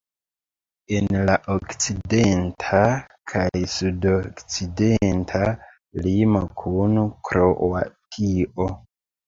En 0.99 1.17
la 1.29 1.35
okcidenta 1.55 2.79
kaj 3.33 3.45
sudokcidenta 3.75 5.45
limo 6.09 6.45
kun 6.65 7.01
Kroatio. 7.33 8.73